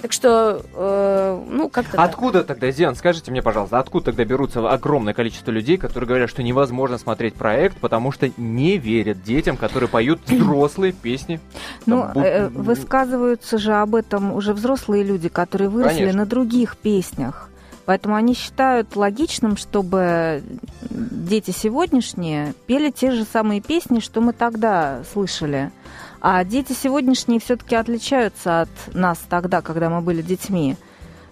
[0.00, 2.00] Так что, э, ну, как-то так.
[2.08, 6.42] Откуда тогда, Зиан, скажите мне, пожалуйста, откуда тогда берутся огромное количество людей, которые говорят, что
[6.42, 11.38] невозможно смотреть проект, потому что не верят детям, которые поют взрослые песни?
[11.86, 16.20] Ну, э, высказываются же об этом уже взрослые люди, которые выросли Конечно.
[16.20, 17.48] на других песнях.
[17.84, 20.42] Поэтому они считают логичным, чтобы
[20.90, 25.72] дети сегодняшние пели те же самые песни, что мы тогда слышали.
[26.20, 30.76] А дети сегодняшние все-таки отличаются от нас тогда, когда мы были детьми.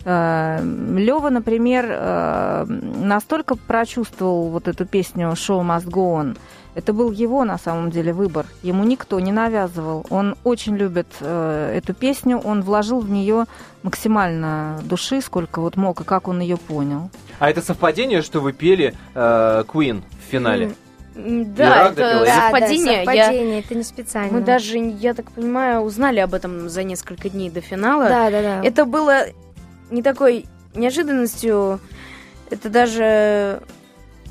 [0.05, 6.39] Лева, например, э, настолько прочувствовал вот эту песню «Show must go on»,
[6.75, 8.47] это был его, на самом деле, выбор.
[8.63, 10.07] Ему никто не навязывал.
[10.11, 13.47] Он очень любит э, эту песню, он вложил в нее
[13.83, 17.11] максимально души, сколько вот мог, и как он ее понял.
[17.39, 20.73] А это совпадение, что вы пели э, Queen в финале?
[21.15, 22.25] Да, это.
[22.25, 23.05] Да, совпадение.
[23.05, 24.33] да, Я- совпадение, это не специально.
[24.33, 28.09] Мы даже, я так понимаю, узнали об этом за несколько дней до финала.
[28.09, 28.65] Да, да, да.
[28.65, 29.25] Это было
[29.91, 31.81] не такой неожиданностью,
[32.49, 33.61] это даже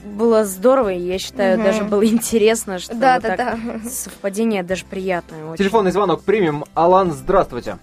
[0.03, 1.65] было здорово, и я считаю, Мгм.
[1.65, 3.37] даже было интересно, что Да, вот да, так
[3.83, 3.89] да.
[3.89, 5.57] совпадение даже приятное очень.
[5.63, 6.63] Телефонный звонок примем.
[6.73, 7.77] Алан, здравствуйте.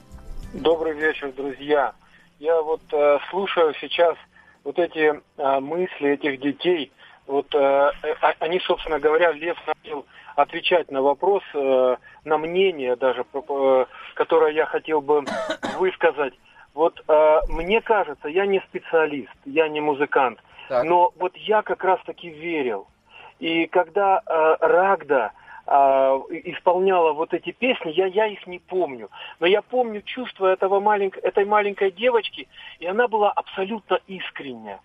[0.53, 1.93] Добрый вечер, друзья.
[2.39, 4.17] Я вот э, слушаю сейчас
[4.65, 6.93] вот эти э, мысли этих детей.
[7.27, 12.97] Вот э, э, а- они, собственно говоря, Лев начал отвечать на вопрос, э, на мнение
[12.97, 15.25] даже, э, которое я хотел бы
[15.79, 16.35] высказать.
[16.77, 20.85] Вот э, мне кажется, я не специалист, я не музыкант, Так.
[20.85, 22.87] но вот я как раз таки верил.
[23.39, 25.33] И когда э, Рагда
[25.67, 25.71] э,
[26.45, 29.09] исполняла вот эти песни, я, я их не помню.
[29.41, 32.47] Но я помню чувство этого маленьк- этой маленькой девочки,
[32.79, 34.81] и она была абсолютно искренняя.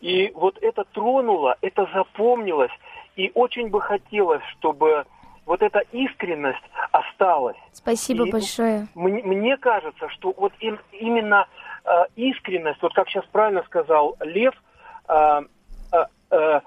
[0.00, 2.72] И вот это тронуло, это запомнилось,
[3.14, 5.04] и очень бы хотелось, чтобы
[5.46, 7.56] вот эта искренность осталась.
[7.72, 8.88] Спасибо И- большое.
[8.94, 11.46] Мне, мне кажется, что вот им- именно
[11.84, 14.54] э, искренность, вот как сейчас правильно сказал Лев,
[15.08, 15.40] э,
[15.92, 16.60] э, э,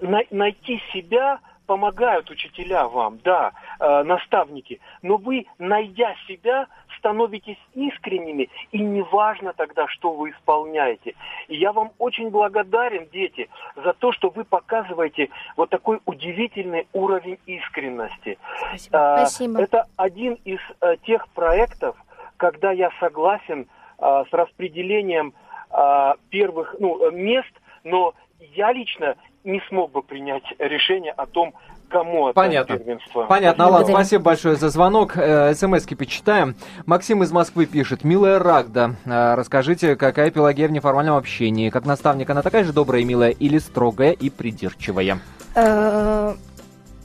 [0.00, 6.66] най- найти себя помогают учителя вам, да, э, наставники, но вы, найдя себя,
[7.02, 11.14] становитесь искренними, и неважно тогда, что вы исполняете.
[11.48, 17.38] И я вам очень благодарен, дети, за то, что вы показываете вот такой удивительный уровень
[17.46, 18.38] искренности.
[18.68, 18.98] Спасибо.
[18.98, 19.60] А, Спасибо.
[19.60, 21.96] Это один из э, тех проектов,
[22.36, 23.66] когда я согласен
[23.98, 25.34] а, с распределением
[25.70, 28.14] а, первых ну, мест, но
[28.54, 31.52] я лично не смог бы принять решение о том,
[31.88, 32.78] кому отдать Понятно.
[32.78, 33.24] первенство.
[33.24, 35.16] Понятно, Алан, спасибо большое за звонок.
[35.16, 36.54] Э, СМСки почитаем.
[36.86, 38.02] Максим из Москвы пишет.
[38.04, 41.70] Милая Рагда, э, расскажите, какая Пелагея в неформальном общении?
[41.70, 45.18] Как наставник, она такая же добрая и милая или строгая и придирчивая?
[45.54, 46.34] Э,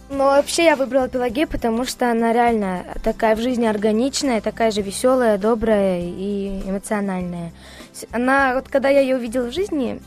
[0.10, 4.82] Ну, вообще я выбрала Пелагею, потому что она реально такая в жизни органичная, такая же
[4.82, 7.52] веселая, добрая и эмоциональная.
[7.92, 10.00] С- Она, вот когда я ее увидела в жизни,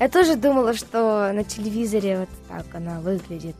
[0.00, 3.56] я тоже думала, что на телевизоре вот так она выглядит,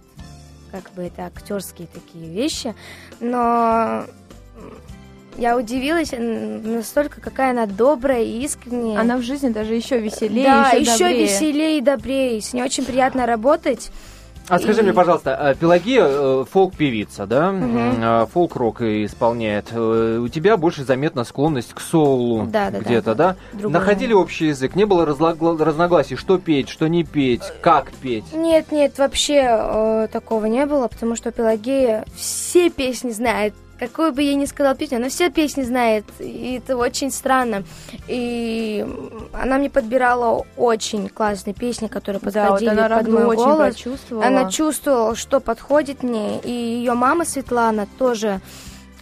[0.71, 2.75] как бы это актерские такие вещи,
[3.21, 4.05] но
[5.37, 9.01] я удивилась настолько, какая она добрая и искренняя.
[9.01, 11.23] Она в жизни даже еще веселее, да, еще, еще добрее.
[11.25, 12.41] веселее и добрее.
[12.41, 13.91] С ней очень приятно работать.
[14.49, 17.55] А скажи мне, пожалуйста, э, Пелагея э, фолк-певица, да?
[17.55, 19.69] Э, Фолк-рок исполняет.
[19.73, 22.85] Э, У тебя больше заметна склонность к соулу Да, да, да.
[22.85, 23.37] где-то, да?
[23.53, 24.77] Другой Находили общий язык?
[24.77, 28.33] Не было разногласий, что петь, что не петь, как петь?
[28.35, 33.55] Нет, нет, вообще э, такого не было, потому что Пелагея все песни знает.
[33.89, 37.65] Какую бы я ни сказала песню, она все песни знает, и это очень странно.
[38.09, 38.87] И
[39.33, 43.75] она мне подбирала очень классные песни, которые Да, вот подходили она под мой очень голос.
[43.75, 44.27] прочувствовала.
[44.27, 48.41] Она чувствовала, что подходит мне, и ее мама Светлана тоже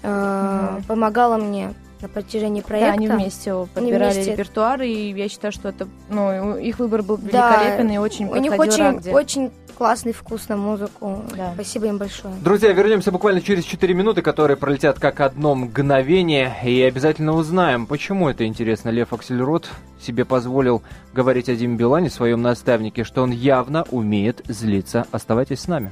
[0.02, 0.82] э, Мгм.
[0.84, 2.92] помогала мне на протяжении Да, проекта.
[2.94, 4.32] они вместе подбирали вместе.
[4.32, 7.22] репертуар, и я считаю, что это, ну, их выбор был Да,
[7.62, 11.24] великолепен и очень У них очень, очень классный вкус на музыку.
[11.36, 11.50] Да.
[11.54, 12.32] Спасибо им большое.
[12.40, 18.28] Друзья, вернемся буквально через 4 минуты, которые пролетят как одно мгновение, и обязательно узнаем, почему
[18.28, 18.90] это интересно.
[18.90, 19.68] Лев Аксельрод
[20.00, 25.04] себе позволил говорить о Диме Билане, своем наставнике, что он явно умеет злиться.
[25.10, 25.90] Оставайтесь с нами.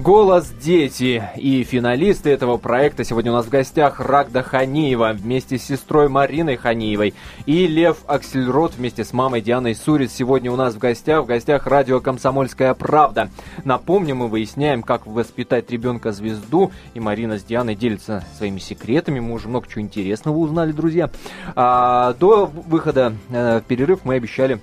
[0.00, 5.62] Голос дети и финалисты этого проекта сегодня у нас в гостях Рагда Ханиева вместе с
[5.62, 7.12] сестрой Мариной Ханиевой
[7.44, 11.66] и Лев Аксельрод вместе с мамой Дианой Сурец сегодня у нас в гостях, в гостях
[11.66, 13.28] радио «Комсомольская правда».
[13.64, 19.48] Напомним, мы выясняем, как воспитать ребенка-звезду, и Марина с Дианой делятся своими секретами, мы уже
[19.48, 21.10] много чего интересного узнали, друзья.
[21.54, 24.60] А, до выхода э, перерыв мы обещали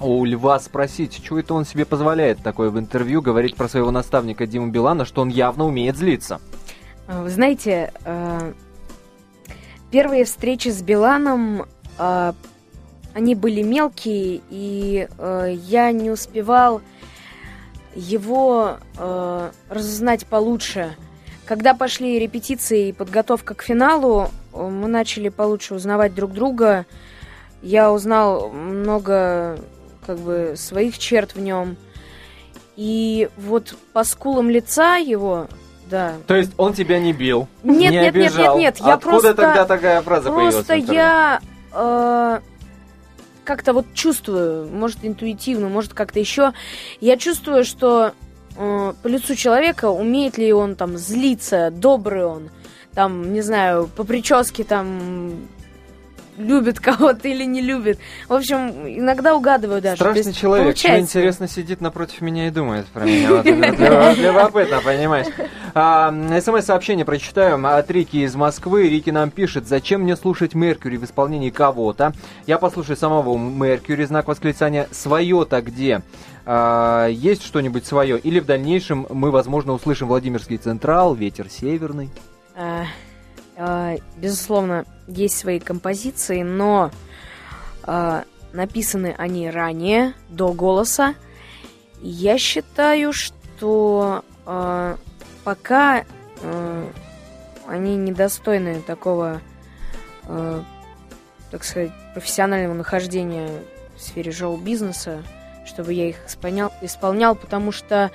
[0.00, 4.46] у Льва спросить, что это он себе позволяет такое в интервью говорить про своего наставника
[4.46, 6.40] Диму Билана, что он явно умеет злиться.
[7.06, 8.52] А, Вы знаете, э,
[9.90, 11.66] первые встречи с Биланом,
[11.98, 12.32] э,
[13.14, 16.80] они были мелкие, и э, я не успевал
[17.94, 20.96] его э, разузнать получше.
[21.46, 26.86] Когда пошли репетиции и подготовка к финалу, э, мы начали получше узнавать друг друга.
[27.62, 29.58] Я узнал много
[30.06, 31.76] как бы своих черт в нем.
[32.76, 35.46] И вот по скулам лица его,
[35.88, 38.58] да, То есть он тебя не бил, Нет, не нет, нет, обижал.
[38.58, 40.54] нет, нет, я Откуда просто- тогда такая фраза появилась?
[40.54, 41.40] в Просто я
[41.72, 42.40] э,
[43.44, 46.52] как-то вот чувствую, может интуитивно, может как-то еще.
[47.00, 48.12] Я чувствую, что
[48.56, 52.50] э, по лицу человека умеет ли он там злиться, добрый он,
[52.94, 55.32] там, не знаю, по прическе там
[56.38, 57.98] любит кого-то или не любит.
[58.28, 59.96] В общем, иногда угадываю даже.
[59.96, 61.18] Страшный есть человек, что получается.
[61.18, 63.30] интересно сидит напротив меня и думает про меня.
[63.30, 63.46] Вот
[64.16, 65.26] Любопытно, понимаешь.
[65.74, 68.88] А, СМС-сообщение прочитаю от Рики из Москвы.
[68.88, 72.12] Рики нам пишет, зачем мне слушать Меркьюри в исполнении кого-то?
[72.46, 74.88] Я послушаю самого Меркьюри, знак восклицания.
[74.90, 76.02] Свое-то где?
[76.46, 78.18] А, есть что-нибудь свое?
[78.18, 82.10] Или в дальнейшем мы, возможно, услышим Владимирский Централ, Ветер Северный?
[83.56, 86.90] А, безусловно, есть свои композиции, но
[87.84, 91.14] а, написаны они ранее, до голоса.
[92.00, 94.96] Я считаю, что а,
[95.44, 96.04] пока
[97.66, 99.40] они недостойны такого,
[100.26, 103.48] так сказать, профессионального нахождения
[103.96, 105.22] в сфере шоу-бизнеса,
[105.64, 108.10] чтобы я их исполнял, исполнял потому что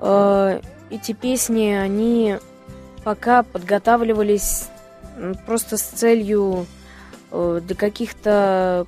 [0.00, 2.38] э, эти песни, они
[3.10, 4.68] пока подготавливались
[5.44, 6.66] просто с целью
[7.32, 8.86] э, до каких-то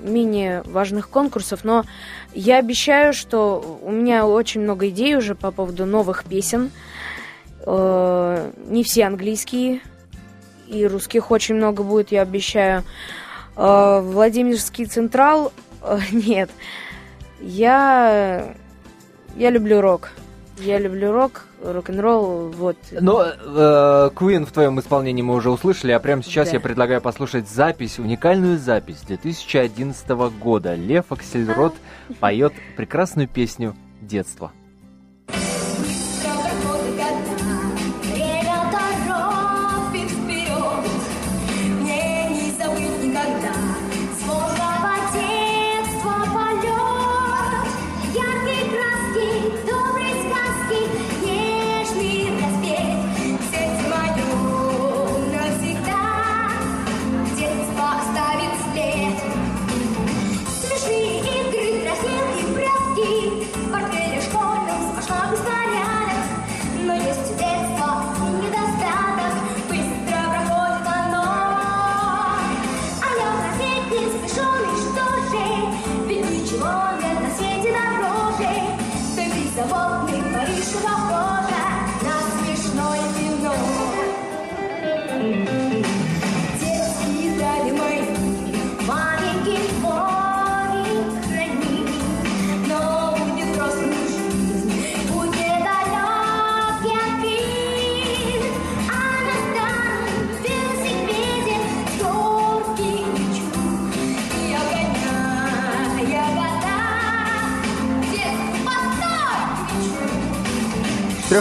[0.00, 1.84] менее важных конкурсов, но
[2.32, 6.70] я обещаю, что у меня очень много идей уже по поводу новых песен.
[7.66, 9.82] Э, не все английские,
[10.66, 12.84] и русских очень много будет, я обещаю.
[13.54, 15.52] Э, Владимирский Централ,
[16.10, 16.48] нет.
[17.42, 18.54] Я,
[19.36, 20.08] я люблю рок.
[20.60, 22.76] Я люблю рок, рок-н-ролл, вот.
[22.92, 26.54] Но э, Queen в твоем исполнении мы уже услышали, а прямо сейчас Да.
[26.54, 30.08] я предлагаю послушать запись, уникальную запись 2011
[30.40, 30.74] года.
[30.74, 31.74] Лев Аксельрод
[32.20, 34.52] поет прекрасную песню «Детство».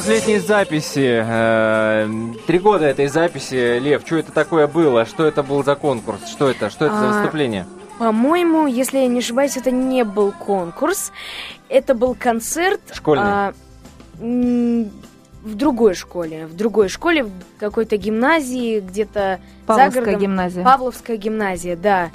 [0.02, 2.10] Трехлетней записи, э,
[2.46, 5.06] три года этой записи, Лев, что это такое было?
[5.06, 6.28] Что это был за конкурс?
[6.28, 6.70] Что это?
[6.70, 7.66] Что это за А, выступление?
[7.98, 11.12] По-моему, если я не ошибаюсь, это не был конкурс,
[11.70, 12.80] это был концерт.
[12.94, 13.24] Школьный.
[13.26, 13.54] а,
[14.20, 20.22] в другой школе, в другой школе, в какой-то гимназии, где-то за Павловская городом.
[20.22, 20.64] гимназия.
[20.64, 22.10] Павловская гимназия, да.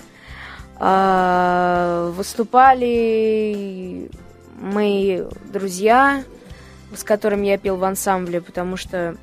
[0.79, 4.11] А, выступали
[4.61, 5.23] мои
[5.53, 6.23] друзья,
[6.95, 9.17] с которыми я пел в ансамбле, потому что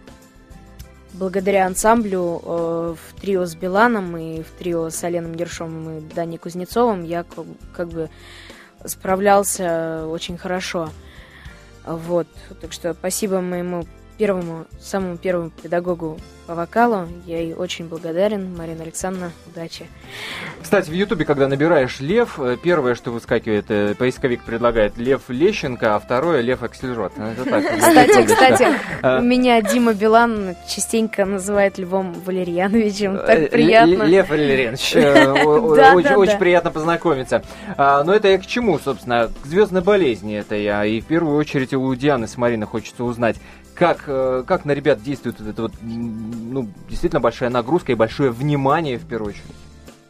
[1.13, 6.37] благодаря ансамблю э, в трио с Биланом и в трио с Оленом Ершовым и Даней
[6.37, 7.45] Кузнецовым я как,
[7.75, 8.09] как бы
[8.85, 10.89] справлялся очень хорошо.
[11.85, 12.27] Вот,
[12.61, 13.85] так что спасибо моему
[14.23, 17.07] первому, самому первому педагогу по вокалу.
[17.25, 18.55] Я ей очень благодарен.
[18.57, 19.85] Марина Александровна, удачи.
[20.61, 25.95] Кстати, в Ютубе, когда набираешь Лев, э, первое, что выскакивает, э, поисковик предлагает Лев Лещенко,
[25.95, 27.13] а второе Лев Аксельрод.
[27.17, 28.67] Ну, так, Кстати, кстати,
[29.01, 33.15] А, меня Дима Билан частенько называет Львом Валерьяновичем.
[33.15, 34.03] э, Так приятно.
[34.03, 37.43] Л- Лев Валерьянович, э, очень приятно познакомиться.
[37.77, 39.29] А, Но это я к чему, собственно?
[39.43, 40.83] К звездной болезни это я.
[40.83, 43.37] И в первую очередь у Дианы с Мариной хочется узнать,
[43.79, 48.97] как, э, как на ребят действует эта вот, ну, действительно большая нагрузка и большое внимание,
[48.97, 49.55] в первую очередь.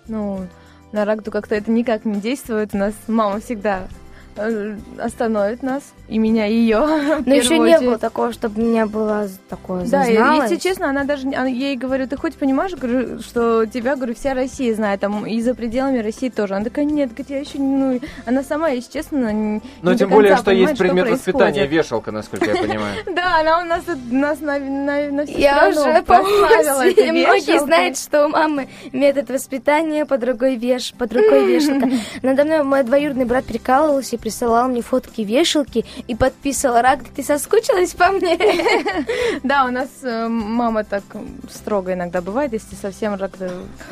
[0.07, 0.47] Ну,
[0.91, 2.74] на Рагду как-то это никак не действует.
[2.74, 3.88] У нас мама всегда
[4.36, 6.80] э, остановит нас, и меня, и ее.
[7.26, 11.03] Но еще не было такого, чтобы у меня было такое Да, и, если честно, она
[11.03, 14.74] даже, не- она- я ей говорю, ты хоть понимаешь, говорю, что тебя, говорю, вся Россия
[14.74, 16.55] знает, там, и за пределами России тоже.
[16.55, 19.97] Она такая, нет, говорит, я еще, не- ну, она сама, если честно, не Но не
[19.97, 21.36] тем до более, что есть предмет происходит.
[21.36, 22.95] воспитания вешалка, насколько я понимаю.
[23.16, 28.26] Да, она у нас, нас на, на, на всю Я уже поставила многие знают, что
[28.26, 31.89] у мамы метод воспитания под рукой веш, под рукой вешалка.
[32.22, 37.24] Надо мной мой двоюродный брат прикалывался и присылал мне фотки вешалки и подписывал, Рак, ты
[37.24, 38.38] соскучилась по мне?
[39.43, 41.04] Да, у нас э, мама так
[41.50, 43.32] строго иногда бывает, если совсем рак...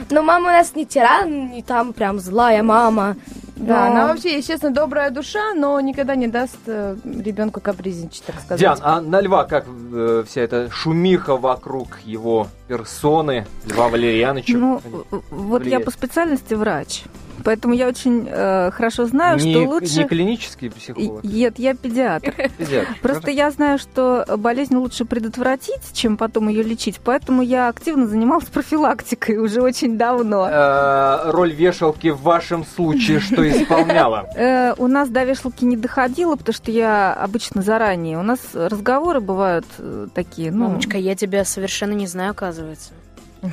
[0.10, 3.16] Но мама у нас не тиран, не там прям злая мама.
[3.56, 8.60] Да, Но- она вообще, естественно, добрая душа, но никогда не даст ребенку капризничать, так сказать.
[8.60, 14.58] Диан, а на Льва как э, вся эта шумиха вокруг его персоны, Льва Валерьяновича?
[14.58, 14.82] Ну,
[15.12, 15.86] вот я влияет?
[15.86, 17.04] по специальности врач.
[17.44, 20.00] Поэтому я очень э, хорошо знаю, не, что лучше...
[20.00, 21.24] не клинический психолог.
[21.24, 22.34] Нет, я педиатр.
[22.58, 22.96] Педиатр.
[23.02, 27.00] Просто я знаю, что болезнь лучше предотвратить, чем потом ее лечить.
[27.04, 30.48] Поэтому я активно занималась профилактикой уже очень давно.
[30.50, 34.30] Э, Роль вешалки в вашем случае что исполняла?
[34.38, 38.20] Э, у нас до вешалки не доходило, потому что я обычно заранее.
[38.20, 42.92] У нас разговоры бывают э, такие, ну, Мамочка, я тебя совершенно не знаю, оказывается.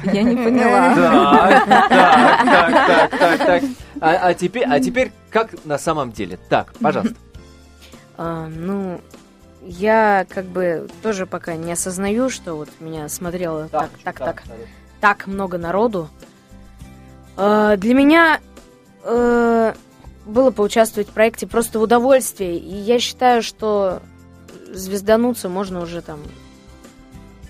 [0.05, 0.95] Я не поняла.
[1.65, 3.63] Так, так, так, так, так, так.
[4.01, 6.39] А, а теперь, а теперь как на самом деле?
[6.49, 7.17] Так, пожалуйста.
[8.17, 9.01] А, ну,
[9.63, 14.43] я как бы тоже пока не осознаю, что вот меня смотрело так, так, так,
[15.01, 16.09] так много народу.
[17.37, 18.41] А, для меня
[19.03, 19.75] э,
[20.27, 22.59] было поучаствовать в проекте просто в удовольствие.
[22.59, 24.03] И я считаю, что
[24.73, 26.21] звездануться можно уже там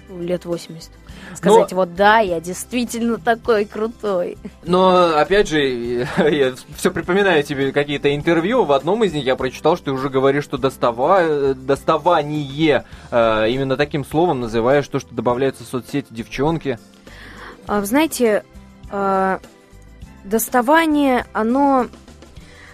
[0.09, 0.91] лет 80.
[1.35, 4.39] Сказать, вот да, я действительно такой крутой.
[4.65, 5.61] Но, опять же,
[6.19, 8.65] я все припоминаю тебе какие-то интервью.
[8.65, 11.55] В одном из них я прочитал, что ты уже говоришь, что достава...
[11.55, 16.79] доставание э, именно таким словом называешь то, что добавляется в соцсети девчонки.
[17.67, 18.45] А, вы знаете,
[18.91, 19.41] а,
[20.25, 21.87] доставание, оно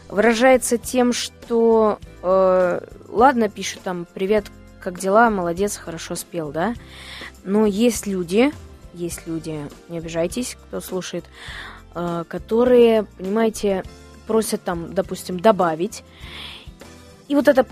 [0.08, 4.46] выражается тем, что э, ладно, пишет там привет,
[4.80, 6.74] как дела, молодец, хорошо спел, да.
[7.44, 8.52] Но есть люди,
[8.94, 11.24] есть люди, не обижайтесь, кто слушает,
[11.94, 13.84] э, которые, понимаете,
[14.26, 16.04] просят там, допустим, добавить.
[17.28, 17.66] И вот это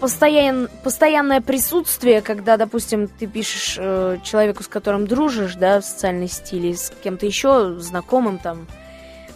[0.00, 6.28] постоян, постоянное присутствие, когда, допустим, ты пишешь э, человеку, с которым дружишь, да, в социальной
[6.28, 8.66] стиле, с кем-то еще, знакомым там,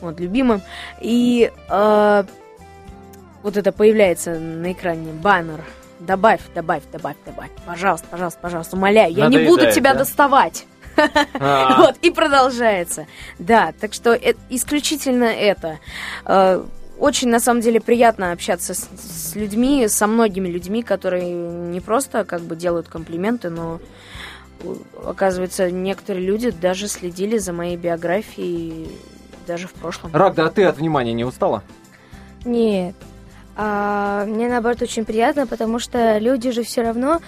[0.01, 0.63] вот, любимым,
[1.01, 2.25] и э,
[3.43, 5.65] вот это появляется на экране, баннер,
[6.01, 10.01] добавь, добавь, добавь, добавь, пожалуйста, пожалуйста, пожалуйста, умоляю, я не буду тебя да?
[10.01, 10.67] доставать.
[11.41, 11.77] А.
[11.83, 13.07] Вот, и продолжается.
[13.39, 15.79] Да, так что э- исключительно это.
[16.25, 16.65] Э,
[16.99, 22.25] Очень, на самом деле, приятно общаться с, с людьми, со многими людьми, которые не просто
[22.25, 23.79] как бы делают комплименты, но
[24.65, 24.75] э,
[25.07, 28.91] оказывается, некоторые люди даже следили за моей биографией
[29.47, 30.11] даже в прошлом.
[30.13, 31.63] Рагда, а ты от внимания не устала?
[32.45, 32.97] Нет.
[33.61, 37.21] А, мне наоборот очень приятно, потому что люди же все равно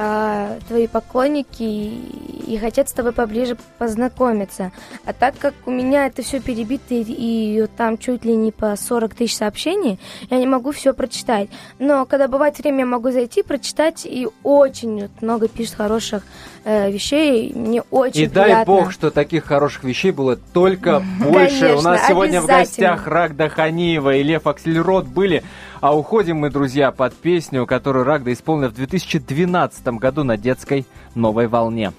[0.00, 4.70] а, твои поклонники и, и хотят с тобой поближе познакомиться.
[5.04, 8.76] А так как у меня это все перебито и, и там чуть ли не по
[8.76, 9.98] 40 тысяч сообщений,
[10.30, 11.48] я не могу все прочитать.
[11.80, 16.22] Но когда бывает время, я могу зайти, прочитать, и очень много пишут хороших
[16.62, 17.52] э, вещей.
[17.52, 18.72] Мне очень И дай приятно.
[18.72, 21.74] бог, что таких хороших вещей было только больше.
[21.74, 25.42] У нас сегодня в гостях Рагда Ханиева и Лев Аксельрод были.
[25.80, 30.84] А уходим мы, друзья, под песню, которую Рагда исполнила в 2012 году на детской
[31.14, 31.92] новой волне.